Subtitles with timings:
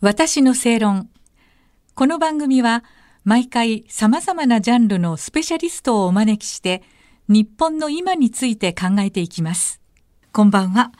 [0.00, 1.10] 私の正論。
[1.96, 2.84] この番組は
[3.24, 6.84] 毎回様々なジャンルのスペシャリストをお招きして
[7.26, 9.80] 日本の今について考えていきます。
[10.32, 10.92] こんばんは。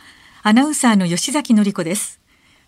[0.42, 2.20] アナウンサーの吉崎のり子です。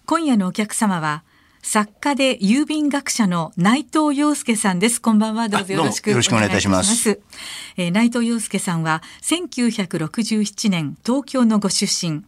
[0.07, 1.25] 今夜のお客様は
[1.65, 5.03] 作家で郵便学者の内藤洋介さんです。
[5.03, 5.49] こんばんは。
[5.49, 7.43] どうぞよろしくお願いいたしますお願いいたし
[7.77, 12.23] えー内藤洋介さんは1967年東京のご出身。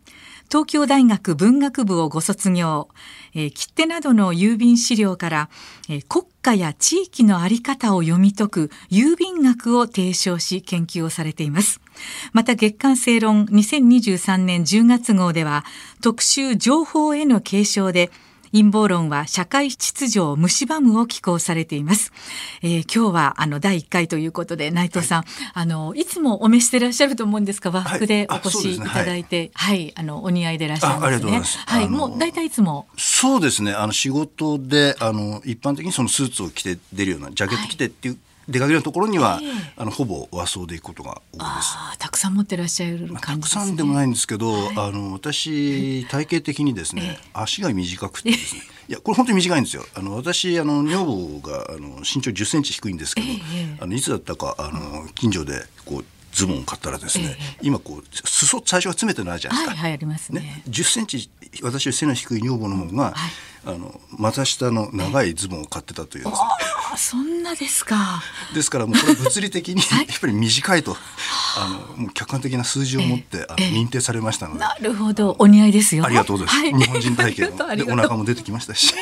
[0.53, 2.91] 東京大学文学部をご卒業、
[3.35, 5.51] えー切手などの郵便資料から、
[5.89, 11.81] えー国家や地域の在り方を読み解く郵便学を提唱し研究をされています。
[12.35, 15.65] また月刊正論2023年10月号では
[16.03, 18.11] 特集情報への継承で
[18.53, 22.13] 陰謀論は社会秩序を蝕むを寄稿されています。
[22.63, 25.25] えー今日はあの第1回ということで内藤さん、
[25.55, 28.81] あのいつもお召してらっしゃると思うんですが和服でお越しい。
[28.81, 31.45] ただいて、はい、あのお似合いでいらっしゃいますね。
[31.45, 31.59] す。
[31.59, 32.87] はい、もう大体いつも。
[32.99, 33.73] そうですね。
[33.73, 41.99] あの仕事であの一般的にそのスーツを着て出るようなジャケット着てっていう、出かけるところには、ええあのほぼ和装で行くことが多いです。
[41.99, 43.63] たくさん持ってらっしゃるた感じですね。
[43.63, 49.85] くさんでもないんですけど、あの私体型的にですね、足が短くてですね、いやこれ本当に短いんですよ。
[49.95, 53.27] あの私あの女房があの身長10センチ低いんですけど、
[53.81, 59.77] あのいつだったかあの近所でこうズボンを買ったらですね、今こう裾最初は詰めてないじゃないですか。
[59.77, 60.41] はいはいありますね。
[60.41, 61.31] ね、10センチ
[61.63, 63.15] 私より背の低い女房の方が、
[63.65, 66.39] あの股下の長いズボンを買ってたというですね、
[66.93, 68.23] あそんなですか。
[68.55, 69.77] ですからもうこれ物理的に
[70.09, 70.97] やっぱり短いと
[71.57, 74.61] あのもう客観的な数字を持って、あの認定されましたので。
[74.61, 76.05] なるほど、お似合いですよ。
[76.05, 76.87] ありがとうございます。
[76.87, 78.95] は日本人体ありがとう型のでお腹も出てきましたし。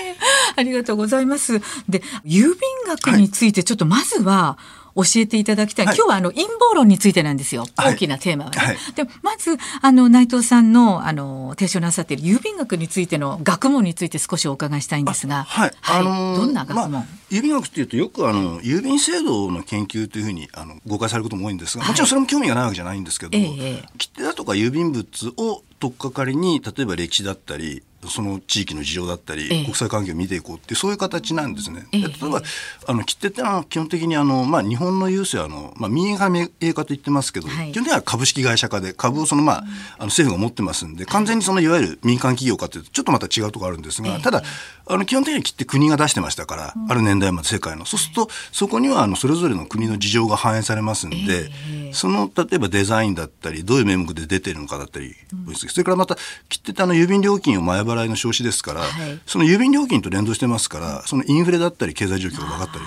[0.57, 1.61] ありがとうございます。
[1.89, 4.59] で、郵便学についてちょっとまずは
[4.95, 5.87] 教えていただきたい。
[5.87, 7.67] はい今日はあの陰謀論についてなんですよ。
[7.77, 8.59] はい大きなテーマはね。
[8.59, 16.91] はいで、まずあの内藤さんのあの提唱なさっている郵便学についての学問について少しお伺いしたいんですが、はい、あのーどんな学問？
[16.93, 29.65] まあ、郵便学っていうとよくあの郵便制度の研究というふうにあの誤解されることも多いんですが、もちろんそれも興味がないわけじゃないんですけど、ええ切手だとか郵便物を取っかかりに例えば歴史だったりその地域の事情だったり、ええ。
[29.65, 31.87] 国際関係を見ていこうってそういう形なんですね。
[31.93, 32.01] ええ。
[32.03, 32.43] で例えば
[32.87, 37.73] あの切手ってのは基本的にあの、まあ、日本の郵政はあの、まあ、民営化民営化と言ってますけど、はい。
[37.73, 39.65] 基本的には株式会社化で株をその、まあ、
[39.99, 44.23] あの政府が持ってますんで完全にそのいわゆる民間企業化というとちょっとまた違うところあるんですが、ええ。
[44.23, 44.43] ただ
[44.87, 47.85] あの基本的には切って国が出してましたから、ある年代まで世界の。
[47.85, 55.15] そうするとそこにはあのそれぞれの国の事情が反映されますんで、ええその例えばデザインだったりどういう名目で出てるのかだったり、
[55.57, 56.17] それからまた
[56.49, 59.21] 切手ってあの郵便料金を前払いの証子ですから、はい。
[59.27, 62.85] その郵便料金と連動してますからそのインフレだったり経済状況が分かったり。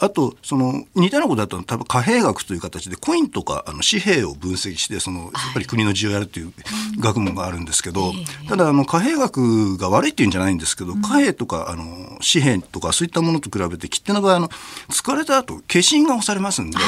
[0.00, 6.52] あとその似たようなことだと多分貨幣学という形でコインとかあの紙幣を分析してそのやっぱり国の事情をやるという
[7.00, 8.12] 学問があるんですけど、
[8.48, 11.84] ただあの貨幣学が悪いっていうんじゃないんですけど、貨幣とかあの
[12.20, 14.48] 紙幣とかそういったものと比べて切手の場合あの
[14.90, 16.78] 使われた後消印が押されますんで、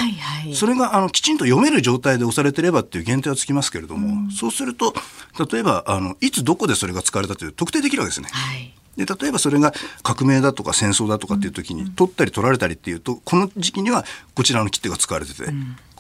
[0.54, 4.94] それがあのきちんと読める状態で押されてればっていう限定はつきますけれども、そうすると
[5.52, 8.28] 例えばあのいつどこでそれが使われたという特定できるわけですね。
[8.30, 8.72] はい。
[9.04, 9.72] で例えばそれが
[10.02, 15.44] 革命だとか戦争だとかっていう時に取ったり取られたりっていうとこの時期にはこちらの切手が使われてて、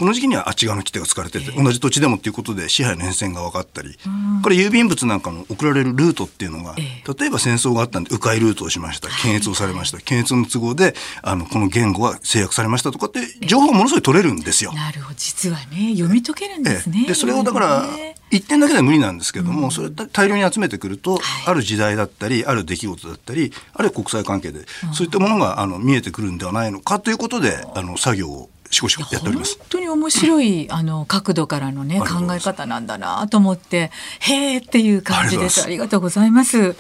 [0.00, 3.98] この時期にはあっち側の切手が使われてて、同じ土地でもっていうことで支配の変遷が分かったり、
[4.42, 14.72] これ郵便物なんかの送られるルートっていうのが、え例えば戦争があったんで迂回ルートをしました検閲をされました検閲の都合であのこの言語が制約されましたとかって情報がものすごい取れるんですよ。
[14.72, 17.00] なるほど、実はね読み解けるんですね。
[17.00, 17.08] ええ。
[17.08, 18.14] でそれをだからね。
[18.30, 24.60] 一点だけでは無理なんですけども、それを大量に集めてくると、ある時代だったりある出来事だったりあるいは国際関係で、
[24.94, 29.56] そういったものがあの見えてくるんではないのかということであの作業をしこしこやっております。
[29.58, 35.62] 本当に面白い あの角度からのね考え方なんだなと思ってへーっていう感じです。
[35.62, 36.76] あありがとうございます、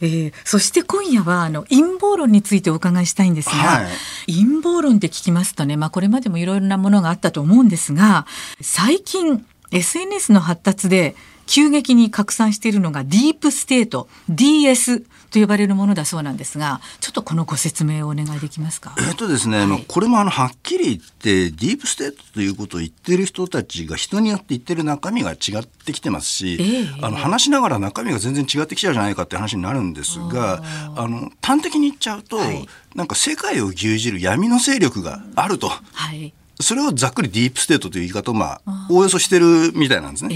[0.00, 3.86] えーそして今夜はあの陰謀論についてお伺いしたいんですが、は
[4.26, 8.26] 陰謀論って聞きますとねまあこれまでもいろいろなものがあったと思うんですが
[8.60, 11.16] 最近 SNS の発達で
[11.46, 18.94] 急激に拡散しているのがディープステート DS と呼ばれるものだそうなんですがちょっとこのご説明をお願いできますか？
[18.98, 26.86] えっとですね、まあこれもあのはっきり言ってディープステートということを言ってる人たちが人によって言ってる中身が違ってきてますし、ええ。
[27.00, 30.62] あの話しながら中身が全然違ってきちゃうじゃないかって話になるんですが
[30.96, 32.68] あの端的に言っちゃうと、はい。
[32.94, 35.68] なんか世界を牛耳る闇の勢力があると。
[35.68, 40.34] はいそれをざっくりディープステートという言い方をまあおおよそしてるみたいなんですえね。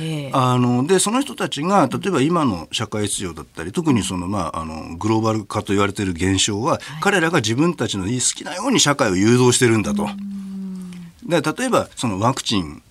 [0.00, 10.08] えええあのでその人たちが例えば今の社会秩序だったり特にその、まあ、あのグローバル化と言われている現象は、彼らが自分たちの好きなように社会を誘導してるんだと。
[11.24, 12.82] で例えばそのワクチンはい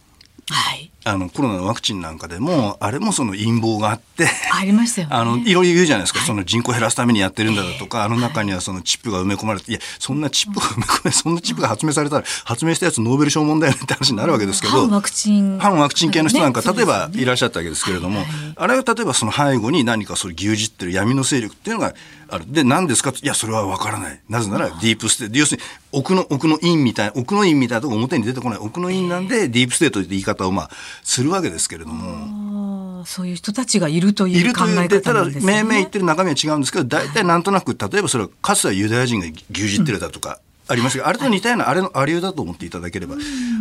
[1.07, 18.27] あのコロナのワクチンなんかでもあれもその陰謀があってありましたよ、ね、 あのいろいろ言うじゃないですか、はい、その人口減らすためにやってるんだとか、えー、あの中にはそのチップが埋め込まれて、いやそんなチップが埋め込まれそんなチップが発明されたら発明したやつノーベル賞もんだって話になるわけですけど反ワクチン反ワクチン系の人なんか、ね、例えばいらっしゃったわけですけれども、はい。
[18.55, 21.93] あれは例えばその背後に何かそれ牛耳ってる闇の勢力っていうのが
[22.27, 23.13] あるで何ですか？
[23.21, 24.19] いやそれは分からない。
[24.27, 25.63] なぜならディープステート要するに
[25.95, 30.69] 奥の奥の院みたい奥の院みたいなとこ表に出てこない奥の院なんでディープステートって言い方をまあ
[31.03, 33.03] するわけですけれども。
[33.05, 35.53] そういう人たちがいるという考え方なんですね。
[35.53, 43.17] ただ銘々言ってる中身は違うんですけど大体なんとなく例えばそれはかつてはユダヤ人が牛耳ってるだとか、ありますがあれと似たような、あれのありだと思っていただければ、あ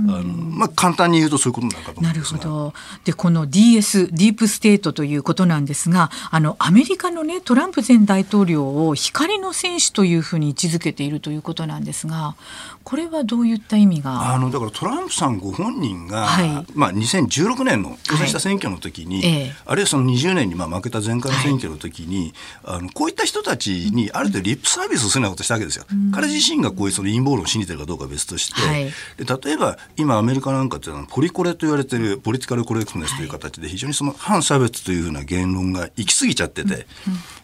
[0.06, 2.74] のまあ、簡単に言うとそういうことなのかと思います、ね、なるほど。
[3.04, 12.36] でこの DS ディープステートということなんですがあのアメリカの、ね、トランプ前大統領を光の戦士というふうに位置づけているということなんですが
[12.84, 14.34] これはどういった意味が？
[14.34, 25.84] あのだからトランプさんご本人が、はい、まあ、2016年の当選した選挙の時に、はい、あるいはその20年にまあ負けた前回の選挙の時に、はい、あのこういった人たちにある程度リップサービスをするようなことしたわけですよ。
[26.12, 36.86] 彼自身がこういうその陰謀論を信じてるかどうかは別として、はい、で例えば今アメリカなんかっていうのはポリコレと言われてるポリティカルコレクトネスという形で非常にその反差別というふうな言論が行き過ぎちゃってて、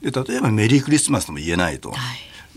[0.03, 1.93] で例えばメリークリスマスとも言えないと。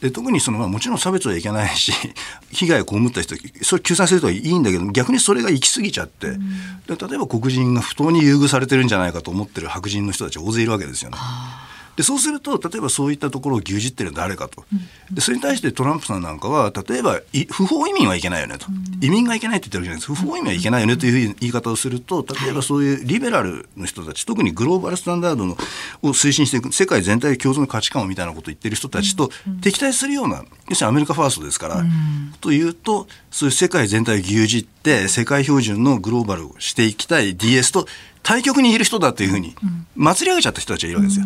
[0.04, 1.94] で特にその、まあ、もちろん差別はいけないし
[2.52, 6.38] 被害を被った人それ救済するとはいいんだけど逆にそれが行き過ぎちゃって、で
[7.08, 11.18] 例えば黒人が不当に優遇されてるんじゃないかと思ってる白人の人たち大勢いるわけですよね。
[11.96, 14.64] でそうすると例えばそういったところを牛耳ってるの誰かと、
[15.12, 18.66] でそれに対してトランプさんなんかは例えば不法移民はいけないよねと、
[19.02, 20.08] 移民がいけないって言ってるじゃないです。
[20.08, 25.54] か不法移民はいけないよねという言い方をすると例えばそういうリベラルの人たち特にグローバルスタンダードの
[26.02, 29.30] を推進していく世界全体共存の価値観をみたいなことを言ってる人たちと
[29.62, 31.84] 敵対するような要するにアメリカファーストですから、
[32.42, 37.86] というとそういう世界全体を牛耳って世界標準のグローバルをしていきたい DS と
[38.24, 39.56] 対極にいる人だというふうに
[39.96, 41.26] 祭り上げちゃった人たちがいるわけですよ。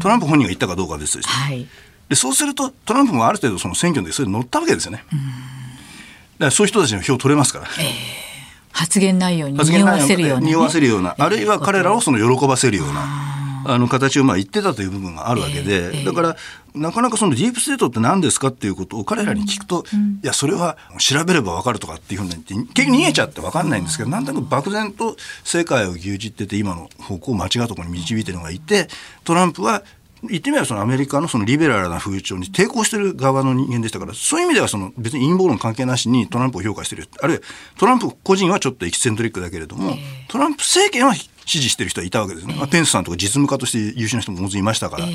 [0.00, 1.68] トランプ本人が言ったかどうかは別として、はい、
[2.08, 5.04] でそうするとトランプもある程度その選挙でそれ乗ったわけですよね。
[5.08, 7.66] だからそういう人たちの票取れますから。
[7.78, 8.32] えー
[8.72, 13.31] 発言内容に匂わせるような、ね、匂わせるような、あるいは彼らをその喜ばせるような
[13.64, 16.36] あの形をまあ言ってたという部分があるわけで、だから
[16.74, 19.84] なかなかそのディープステートって何ですかっていうことを彼らに聞くと、
[20.22, 28.88] いやそれは調べれば分かるとかっていうふうに言って結局逃げちゃって分かんないんですけど、なんとなく漠然と世界を牛耳ってて今の方向を間違うところに導いてるのがいて
[29.24, 29.82] トランプは
[30.24, 37.08] 言ってみればそのアメリカのそのリベラルな風潮に抵抗してる側の人間でしたからそういう意味ではその別に陰謀論関係なしにトランプを評価してる。
[37.20, 37.42] あるいは
[37.76, 39.96] トランプ個人はちょっとエキセントリックだけれども
[40.28, 45.06] トランプ政権は支持してる人はいたわけですね、まあ、ペンスさんとか実務家として優秀な人も大勢いましたから、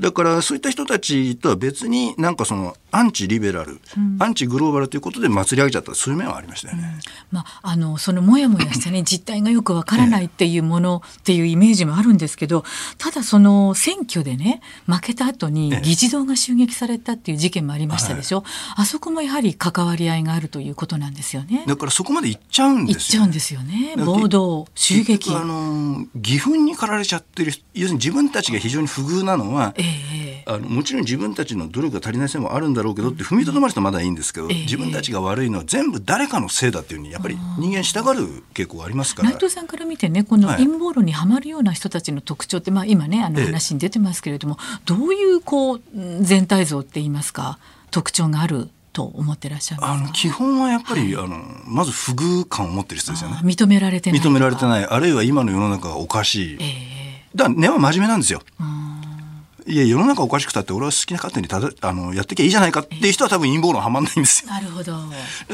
[0.00, 7.00] だからそういった人たちとは別になんかそのアンチリベラル、うん、アンチグローバルということで祭り上げちゃったそういう面はありましたよね。
[7.32, 12.64] うん、まあ、あのそのもやもやしたね 実態がよくわからないっていうものっていうイメージもあるんですけど
[12.96, 18.44] ただその選挙でね負けた後に議事堂が襲撃されたっていう事件もありましたでしょ、
[18.76, 21.64] あそこもやはり関わり合いがあるということなんですよね。
[21.66, 25.34] だからそこまで行っちゃうんですよ、ね、行っちゃうんですよね暴動襲撃。
[25.34, 25.57] あの
[26.14, 39.30] 義憤に駆られちゃってる要するに自分たちが非常に不遇なのは、えー、あのもちろん自分たちの努力が足りないせいもあるんだろうけどって踏みとどまるとまだいいんですけど、えー、自分たちが悪いのは全部誰かのせいだっていうふうにやっぱり人間したがる傾向がありますから。
[39.30, 45.82] 内藤さんから見てねこの陰謀論にはまるような人たちの特徴って、まあ、今ねあの話に出てますけれども、えー、どういうこう
[46.20, 47.58] 全体像って言いますか
[47.90, 53.38] 特徴があると思ってらっしゃるあの基本はやっぱり、はい、あのまず不遇感を持ってる人ですよね。
[53.44, 54.20] 認められてない。
[54.20, 54.84] 認められてない。
[54.84, 58.42] あるいは今の世の中がおかしい、えー、だから根は真面目なんですよ、
[59.68, 64.50] いや世の中おかしくたって俺は好きな勝手にただあのやってきゃいいじゃないかっていう人は多分陰謀論はまんないんですよ。
[64.50, 64.96] なるほど。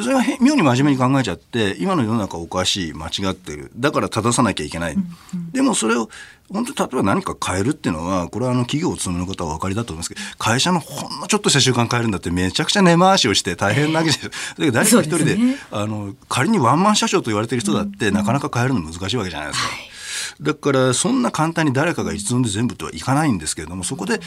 [0.00, 3.72] それが妙に真面目に考えちゃって今の世の中おかしい間違ってる。
[3.76, 5.00] だから正さなきゃいけない、うん
[5.34, 6.08] うん、でもそれを
[6.52, 14.30] 本当に例えば何か変えるっていうのはこれはあの企業を務めの方はお分かりだと思いますけど会社のほんのちょっとした習慣変えるんだってめちゃくちゃ根回しをして大変なわけ ですよ。
[14.58, 19.68] だ誰か一人で、ね、あの仮にワンマン社長と言われてる人だって、なかなか変えるの難しいわけじゃないですか。
[19.68, 19.93] はい
[20.40, 24.20] だからそんな簡単に誰かが一存で全部とはいかないんですけれどもそこで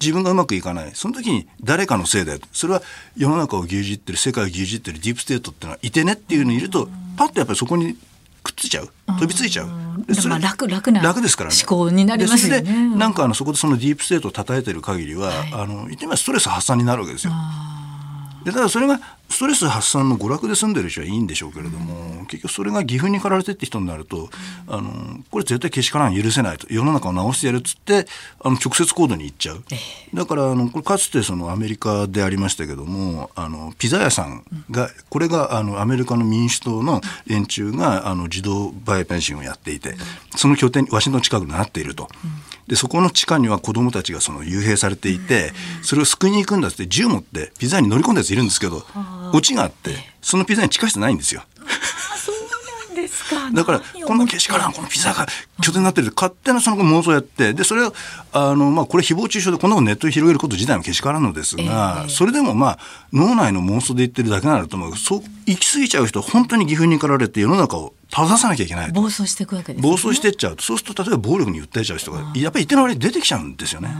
[0.00, 2.82] 自分がうまくいかないその時に誰かのせいだよそれは
[3.16, 7.96] 世の中を牛耳ってる世界を牛耳ってるディープステートっていうのはいてねっていうのにいるとパッとやっぱりそこに
[8.42, 9.68] くっついちゃう飛びついちゃう。
[10.14, 11.56] それ楽楽な楽ですからね。
[11.66, 12.96] 思考になりますよね。
[12.96, 17.32] なんかあのそこでそのディープステートを叩いてる限りは、はい、あの言ってみればストレス発散になるわけですよ。
[18.44, 24.28] でただそれがストレス発散の娯楽で済んでる人はいいんでしょうけれども、結局それが義憤に駆られてって人になると、
[24.68, 26.66] あのこれ絶対けしからん許せないと。
[26.72, 28.06] 世の中を直してやるっつって
[28.40, 29.64] あの直接行動に行っちゃう、
[30.14, 39.94] だからあのこれかつてそのアメリカでありましたけどもあのピザ屋さんがこれがあのアメリカの民主党の連中があの自動売イペンシンをやっていて
[40.36, 42.08] その拠点ワシントン近くになっていると。
[42.66, 45.52] でそこの地下には子供たちがその幽閉されていて
[45.82, 48.86] それを救いに行くんだって銃持ってピザに乗り込んだやついるんですけど
[49.36, 49.90] オチがあって
[50.22, 51.42] そのピザに地下室ないんですよ。
[52.94, 53.50] ですか。
[53.52, 55.26] だからこんなけしからんこのピザが
[55.60, 57.52] 拠点になってる勝手なその妄想やって。
[57.52, 57.94] でそれを
[58.32, 62.78] あの、まあ、これ誹謗中傷でこんなことネットに広げること自体もけしからんのですが、えー、それでもまあ
[63.12, 64.96] 脳内の妄想で言ってるだけならと思う。
[64.96, 70.62] そう行き過ぎちゃう人本当に岐阜に駆られて世の中を正さなきゃいけない暴走していくわけです、ね、暴走してっちゃうと。
[70.62, 73.90] そうすると例えば暴力に訴えちゃう人がやっぱり一定の割に出てきちゃうんですよね。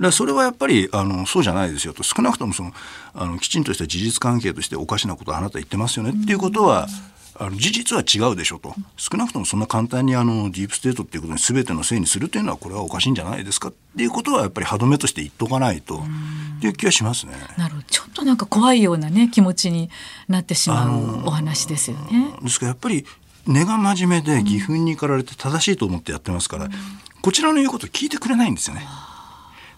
[0.00, 2.02] だそれはやっぱりあのそうじゃないですよと。
[2.02, 2.72] 少なくともその
[3.14, 6.88] あのきちんとした事実関係としておかしなことをあなた言ってますよねっていうことは、
[7.34, 8.74] あの事実は違うでしょと。
[8.96, 15.98] 少なくともそんな簡単にあのディープステートっていうことに全てのせいにするというのはこれはおかしいんじゃないですかっていうことはやっぱり歯止めとして言っとかないと。
[15.98, 17.32] っていう気がしますね。
[17.56, 17.86] なるほど。
[17.88, 19.90] ちょっとなんか怖いようなね気持ちに
[20.28, 22.34] なってしまうお話ですよね。
[22.42, 23.04] ですからやっぱり
[23.46, 26.68] 根が真面目で義憤に駆られて正しいと思ってやってますから、
[27.22, 28.86] こちらの言うことを聞いてくれないんですよね。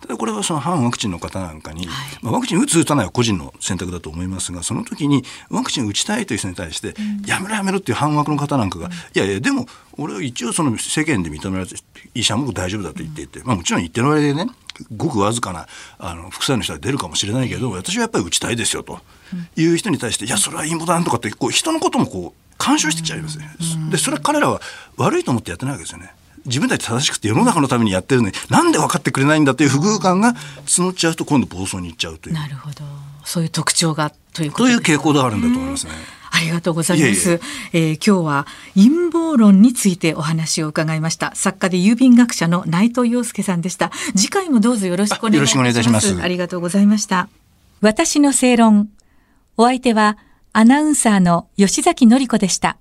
[0.05, 9.65] ただこれはその反ワクチンの方なんかに、はい、まあ、ワクチン打つ打たないは個人の選択だと思いますがその時にワクチン打ちたいという人に対して、うん、やめろやめろっていう反ワクの方なんかが、うん、いやいやでも
[9.97, 11.77] 俺は一応その世間で認められて
[12.15, 14.51] 医者も大丈夫だと言っていて、まあ、もちろん一定の割合でね
[14.95, 15.67] ごくわずかな
[15.99, 18.99] あの副作用の人は出るかもしれないけど私はやっぱり打ちたいですよと。
[19.57, 23.51] いう人に対して「いやそれは陰謀だ」とかってこう人のこともこう干渉してきちゃいますね。
[23.91, 24.61] でそれは彼らは
[24.97, 26.13] 悪いと思ってやってないわけですよね。
[26.47, 30.35] 自分たち正しくて世の中のためにやってるのになんで分かってくれないんだという不遇感が
[30.67, 32.85] 募っちゃうと今度暴走に行っちゃうというなるほど
[33.25, 35.93] そういう特徴がということ、いう傾向があるんだと思いますね。
[36.31, 37.35] ありがとうございます。
[37.35, 37.39] い
[37.73, 41.33] えー、今日は陰謀論についてお話を伺いました。
[41.37, 43.93] 作家で郵便学者の内藤洋介さんでした。
[44.17, 45.91] 次回もどうぞよろしくお願いします。
[45.91, 47.29] ますありがとうございました。
[47.81, 48.89] 私の正論。
[49.57, 50.19] お相手は
[50.53, 52.79] アナウンサーの吉崎紀子でした。